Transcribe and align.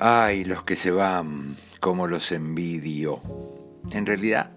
Ay, 0.00 0.44
los 0.44 0.62
que 0.62 0.76
se 0.76 0.92
van, 0.92 1.56
como 1.80 2.06
los 2.06 2.30
envidio. 2.30 3.20
En 3.90 4.06
realidad, 4.06 4.52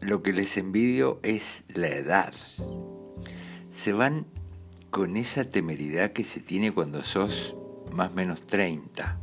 lo 0.00 0.22
que 0.22 0.32
les 0.32 0.56
envidio 0.56 1.18
es 1.24 1.64
la 1.66 1.88
edad. 1.88 2.32
Se 3.72 3.92
van 3.92 4.24
con 4.90 5.16
esa 5.16 5.42
temeridad 5.42 6.12
que 6.12 6.22
se 6.22 6.38
tiene 6.38 6.70
cuando 6.70 7.02
sos 7.02 7.56
más 7.90 8.12
o 8.12 8.14
menos 8.14 8.46
30. 8.46 9.18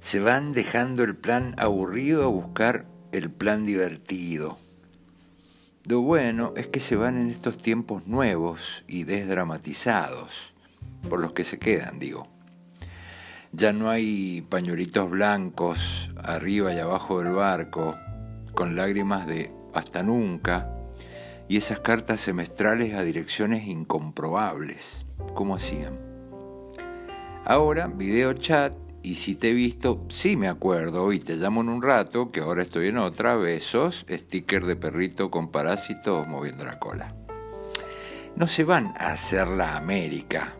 Se 0.00 0.18
van 0.18 0.50
dejando 0.50 1.04
el 1.04 1.14
plan 1.14 1.54
aburrido 1.56 2.24
a 2.24 2.26
buscar 2.26 2.88
el 3.12 3.30
plan 3.30 3.64
divertido. 3.64 4.58
Lo 5.84 6.00
bueno 6.00 6.52
es 6.56 6.66
que 6.66 6.80
se 6.80 6.96
van 6.96 7.16
en 7.16 7.30
estos 7.30 7.58
tiempos 7.58 8.08
nuevos 8.08 8.82
y 8.88 9.04
desdramatizados, 9.04 10.52
por 11.08 11.20
los 11.20 11.32
que 11.32 11.44
se 11.44 11.60
quedan, 11.60 12.00
digo. 12.00 12.35
Ya 13.58 13.72
no 13.72 13.88
hay 13.88 14.42
pañuelitos 14.42 15.08
blancos 15.08 16.10
arriba 16.22 16.74
y 16.74 16.78
abajo 16.78 17.22
del 17.22 17.32
barco, 17.32 17.96
con 18.52 18.76
lágrimas 18.76 19.26
de 19.26 19.50
hasta 19.72 20.02
nunca, 20.02 20.70
y 21.48 21.56
esas 21.56 21.80
cartas 21.80 22.20
semestrales 22.20 22.92
a 22.92 23.02
direcciones 23.02 23.66
incomprobables. 23.66 25.06
¿Cómo 25.32 25.54
hacían? 25.54 25.98
Ahora, 27.46 27.86
video 27.86 28.34
chat, 28.34 28.74
y 29.02 29.14
si 29.14 29.36
te 29.36 29.52
he 29.52 29.54
visto, 29.54 30.04
sí 30.10 30.36
me 30.36 30.48
acuerdo, 30.48 31.10
y 31.14 31.18
te 31.18 31.36
llamo 31.36 31.62
en 31.62 31.70
un 31.70 31.80
rato, 31.80 32.30
que 32.30 32.40
ahora 32.40 32.62
estoy 32.62 32.88
en 32.88 32.98
otra, 32.98 33.36
besos, 33.36 34.04
sticker 34.10 34.66
de 34.66 34.76
perrito 34.76 35.30
con 35.30 35.50
parásitos 35.50 36.28
moviendo 36.28 36.66
la 36.66 36.78
cola. 36.78 37.14
No 38.36 38.48
se 38.48 38.64
van 38.64 38.92
a 38.98 39.12
hacer 39.12 39.48
la 39.48 39.78
América, 39.78 40.52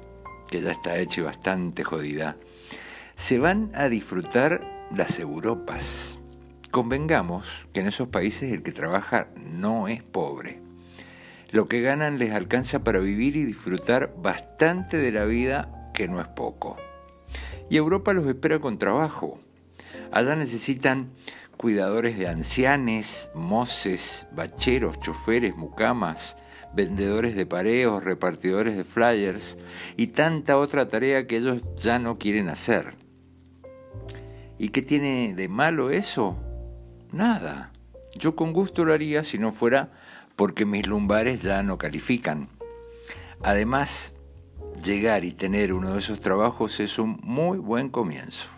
que 0.49 0.63
ya 0.63 0.71
está 0.71 0.97
hecha 0.97 1.21
y 1.21 1.25
bastante 1.25 1.85
jodida 1.85 2.39
se 3.17 3.39
van 3.39 3.73
a 3.75 3.89
disfrutar 3.89 4.89
las 4.95 5.19
Europas. 5.19 6.21
Convengamos 6.71 7.67
que 7.73 7.81
en 7.81 7.87
esos 7.87 8.09
países 8.09 8.53
el 8.53 8.63
que 8.63 8.73
trabaja 8.73 9.29
no 9.37 9.89
es 9.89 10.03
pobre. 10.03 10.61
Lo 11.51 11.67
que 11.67 11.81
ganan 11.81 12.19
les 12.19 12.33
alcanza 12.33 12.85
para 12.85 12.99
vivir 12.99 13.37
y 13.37 13.45
disfrutar 13.45 14.15
bastante 14.19 14.99
de 14.99 15.13
la 15.13 15.25
vida, 15.25 15.91
que 15.95 16.09
no 16.09 16.21
es 16.21 16.29
poco. 16.29 16.77
Y 17.71 17.79
Europa 17.79 18.13
los 18.13 18.27
espera 18.27 18.61
con 18.61 18.79
trabajo. 18.79 19.41
Allá 20.13 20.37
necesitan 20.37 21.11
cuidadores 21.57 22.19
de 22.19 22.29
ancianes, 22.29 23.31
moces, 23.35 24.27
bacheros, 24.33 25.01
choferes, 25.01 25.57
mucamas, 25.57 26.37
vendedores 26.75 27.35
de 27.35 27.47
pareos, 27.47 28.05
repartidores 28.05 28.77
de 28.77 28.85
flyers 28.85 29.57
y 29.97 30.09
tanta 30.09 30.59
otra 30.59 30.89
tarea 30.89 31.27
que 31.27 31.39
ellos 31.39 31.63
ya 31.77 31.99
no 31.99 32.19
quieren 32.19 32.51
hacer. 32.51 33.06
¿Y 34.59 34.71
qué 34.71 34.83
tiene 34.83 35.35
de 35.35 35.49
malo 35.49 35.91
eso? 35.91 36.39
Nada. 37.13 37.73
Yo 38.15 38.35
con 38.35 38.53
gusto 38.53 38.85
lo 38.85 38.95
haría 38.95 39.23
si 39.23 39.39
no 39.39 39.53
fuera 39.53 39.93
porque 40.37 40.65
mis 40.65 40.87
lumbares 40.87 41.43
ya 41.43 41.63
no 41.63 41.79
califican. 41.79 42.49
Además, 43.43 44.15
llegar 44.83 45.25
y 45.25 45.33
tener 45.33 45.73
uno 45.73 45.93
de 45.93 45.99
esos 45.99 46.21
trabajos 46.21 46.81
es 46.81 46.99
un 46.99 47.19
muy 47.23 47.59
buen 47.59 47.91
comienzo. 47.91 48.49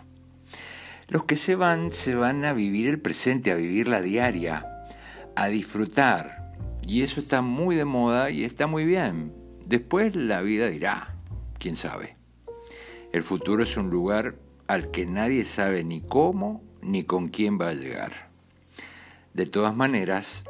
Los 1.07 1.25
que 1.25 1.35
se 1.35 1.55
van, 1.55 1.91
se 1.91 2.15
van 2.15 2.45
a 2.45 2.53
vivir 2.53 2.87
el 2.87 2.99
presente, 2.99 3.51
a 3.51 3.55
vivir 3.55 3.87
la 3.87 4.01
diaria, 4.01 4.85
a 5.35 5.47
disfrutar. 5.47 6.53
Y 6.87 7.01
eso 7.01 7.19
está 7.19 7.41
muy 7.41 7.75
de 7.75 7.85
moda 7.85 8.29
y 8.29 8.43
está 8.43 8.67
muy 8.67 8.85
bien. 8.85 9.33
Después 9.65 10.15
la 10.15 10.41
vida 10.41 10.67
dirá, 10.69 11.15
quién 11.57 11.75
sabe. 11.75 12.15
El 13.11 13.23
futuro 13.23 13.63
es 13.63 13.75
un 13.75 13.89
lugar 13.89 14.35
al 14.69 14.91
que 14.91 15.07
nadie 15.07 15.45
sabe 15.45 15.83
ni 15.83 15.99
cómo 15.99 16.61
ni 16.83 17.03
con 17.03 17.29
quién 17.29 17.59
va 17.59 17.69
a 17.69 17.73
llegar. 17.73 18.29
De 19.33 19.47
todas 19.47 19.75
maneras, 19.75 20.45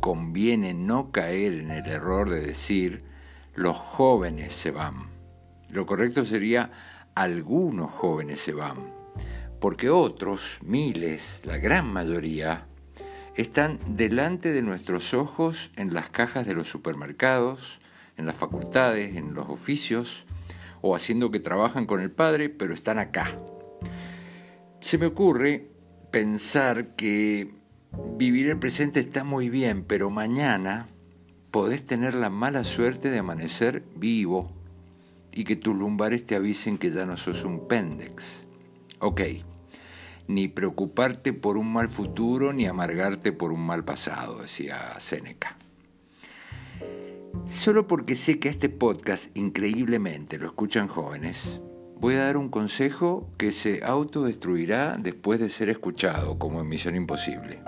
conviene 0.00 0.72
no 0.72 1.12
caer 1.12 1.52
en 1.52 1.70
el 1.70 1.86
error 1.86 2.30
de 2.30 2.40
decir 2.40 3.02
los 3.54 3.76
jóvenes 3.76 4.54
se 4.54 4.70
van. 4.70 5.10
Lo 5.68 5.84
correcto 5.84 6.24
sería 6.24 6.70
algunos 7.14 7.90
jóvenes 7.90 8.40
se 8.40 8.54
van, 8.54 8.90
porque 9.60 9.90
otros, 9.90 10.60
miles, 10.62 11.42
la 11.44 11.58
gran 11.58 11.92
mayoría, 11.92 12.64
están 13.36 13.78
delante 13.86 14.50
de 14.50 14.62
nuestros 14.62 15.12
ojos 15.12 15.72
en 15.76 15.92
las 15.92 16.08
cajas 16.08 16.46
de 16.46 16.54
los 16.54 16.70
supermercados, 16.70 17.80
en 18.16 18.24
las 18.24 18.36
facultades, 18.36 19.14
en 19.16 19.34
los 19.34 19.50
oficios, 19.50 20.24
o 20.80 20.96
haciendo 20.96 21.30
que 21.30 21.38
trabajan 21.38 21.84
con 21.84 22.00
el 22.00 22.10
padre, 22.10 22.48
pero 22.48 22.72
están 22.72 22.98
acá, 22.98 23.36
se 24.80 24.98
me 24.98 25.06
ocurre 25.06 25.70
pensar 26.10 26.94
que 26.94 27.52
vivir 28.16 28.48
el 28.48 28.58
presente 28.58 29.00
está 29.00 29.24
muy 29.24 29.48
bien, 29.50 29.84
pero 29.84 30.10
mañana 30.10 30.88
podés 31.50 31.84
tener 31.84 32.14
la 32.14 32.30
mala 32.30 32.64
suerte 32.64 33.10
de 33.10 33.18
amanecer 33.18 33.82
vivo 33.96 34.50
y 35.32 35.44
que 35.44 35.56
tus 35.56 35.76
lumbares 35.76 36.24
te 36.26 36.36
avisen 36.36 36.78
que 36.78 36.90
ya 36.90 37.06
no 37.06 37.16
sos 37.16 37.44
un 37.44 37.66
péndex. 37.68 38.46
Ok, 39.00 39.20
ni 40.26 40.48
preocuparte 40.48 41.32
por 41.32 41.56
un 41.56 41.72
mal 41.72 41.88
futuro 41.88 42.52
ni 42.52 42.66
amargarte 42.66 43.32
por 43.32 43.52
un 43.52 43.60
mal 43.60 43.84
pasado, 43.84 44.40
decía 44.42 44.98
Séneca. 45.00 45.56
Solo 47.46 47.86
porque 47.86 48.14
sé 48.14 48.38
que 48.38 48.48
este 48.48 48.68
podcast 48.68 49.36
increíblemente 49.36 50.38
lo 50.38 50.46
escuchan 50.46 50.88
jóvenes, 50.88 51.60
voy 52.00 52.14
a 52.14 52.24
dar 52.24 52.36
un 52.36 52.48
consejo 52.48 53.28
que 53.36 53.50
se 53.50 53.84
autodestruirá 53.84 54.96
después 54.98 55.40
de 55.40 55.48
ser 55.48 55.68
escuchado, 55.68 56.38
como 56.38 56.60
en 56.60 56.68
Misión 56.68 56.94
Imposible. 56.94 57.60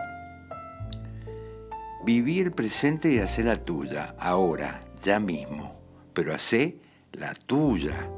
Viví 2.05 2.39
el 2.39 2.53
presente 2.53 3.13
y 3.13 3.19
hacer 3.19 3.47
la 3.47 3.65
tuya, 3.65 4.15
ahora, 4.19 4.85
ya 5.03 5.19
mismo, 5.19 5.81
pero 6.15 6.35
hacé 6.35 6.79
la 7.13 7.35
tuya, 7.35 8.09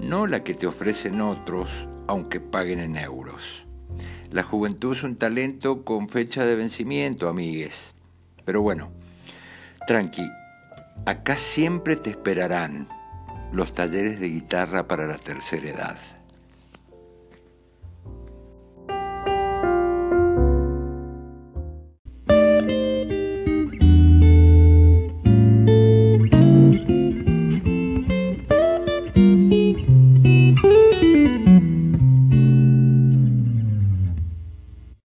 no 0.00 0.26
la 0.26 0.42
que 0.42 0.54
te 0.54 0.66
ofrecen 0.66 1.20
otros, 1.20 1.88
aunque 2.08 2.40
paguen 2.40 2.80
en 2.80 2.96
euros. 2.96 3.66
La 4.30 4.42
juventud 4.42 4.92
es 4.92 5.02
un 5.02 5.16
talento 5.16 5.84
con 5.84 6.08
fecha 6.08 6.44
de 6.44 6.56
vencimiento, 6.56 7.28
amigues. 7.28 7.94
Pero 8.44 8.62
bueno, 8.62 8.90
tranqui, 9.86 10.28
acá 11.06 11.36
siempre 11.36 11.96
te 11.96 12.10
esperarán 12.10 12.88
los 13.52 13.74
talleres 13.74 14.18
de 14.18 14.28
guitarra 14.28 14.88
para 14.88 15.06
la 15.06 15.18
tercera 15.18 15.68
edad. 15.68 15.98